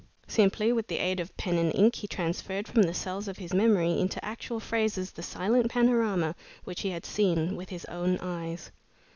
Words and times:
Simply 0.27 0.73
with 0.73 0.87
the 0.87 0.97
aid 0.97 1.19
of 1.19 1.37
pen 1.37 1.59
and 1.59 1.71
ink 1.75 1.93
he 1.93 2.07
transferred 2.07 2.67
from 2.67 2.81
the 2.81 2.91
cells 2.95 3.27
of 3.27 3.37
his 3.37 3.53
memory 3.53 3.99
into 3.99 4.25
actual 4.25 4.59
phrases 4.59 5.11
the 5.11 5.21
silent 5.21 5.69
panorama 5.69 6.33
which 6.63 6.81
he 6.81 6.89
had 6.89 7.05
seen 7.05 7.55
with 7.55 7.69
his 7.69 7.85
own 7.85 8.17
eyes. 8.17 8.71